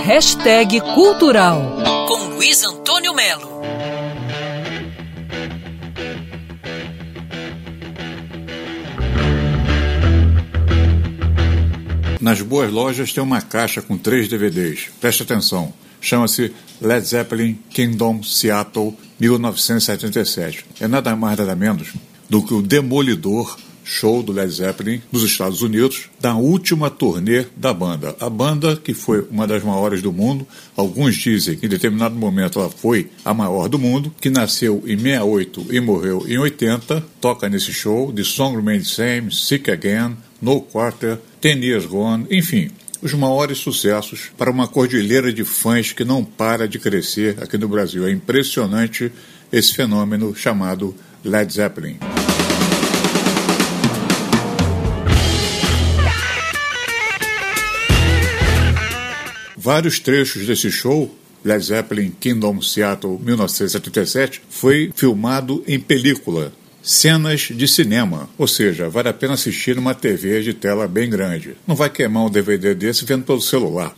[0.00, 1.76] Hashtag Cultural
[2.08, 3.62] com Luiz Antônio Melo.
[12.20, 14.90] Nas boas lojas tem uma caixa com três DVDs.
[15.00, 15.72] Preste atenção.
[16.00, 20.64] Chama-se Led Zeppelin Kingdom Seattle 1977.
[20.80, 21.92] É nada mais nada menos
[22.28, 27.72] do que o Demolidor show do Led Zeppelin nos Estados Unidos, da última turnê da
[27.72, 28.16] banda.
[28.20, 30.46] A banda, que foi uma das maiores do mundo,
[30.76, 34.96] alguns dizem que em determinado momento ela foi a maior do mundo, que nasceu em
[34.96, 40.60] 68 e morreu em 80, toca nesse show The Song Remains Same, Sick Again, No
[40.60, 42.70] Quarter, Ten Years Gone, enfim,
[43.02, 47.68] os maiores sucessos para uma cordilheira de fãs que não para de crescer aqui no
[47.68, 48.06] Brasil.
[48.06, 49.10] É impressionante
[49.52, 50.94] esse fenômeno chamado
[51.24, 51.98] Led Zeppelin.
[59.62, 61.08] Vários trechos desse show,
[61.44, 69.08] Led Zeppelin Kingdom Seattle 1977, foi filmado em película, cenas de cinema, ou seja, vale
[69.08, 71.56] a pena assistir numa TV de tela bem grande.
[71.64, 73.94] Não vai queimar um DVD desse vendo pelo celular.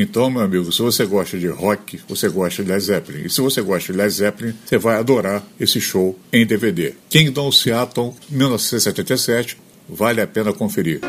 [0.00, 3.26] Então, meu amigo, se você gosta de rock, você gosta de Led Zeppelin.
[3.26, 6.94] E se você gosta de Led Zeppelin, você vai adorar esse show em DVD.
[7.10, 9.58] Kingdom Seattle, 1977.
[9.86, 11.00] Vale a pena conferir.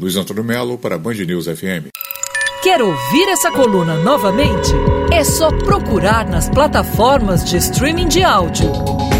[0.00, 1.90] Luiz Antônio Melo para Band News FM.
[2.62, 4.72] Quer ouvir essa coluna novamente?
[5.12, 9.09] É só procurar nas plataformas de streaming de áudio.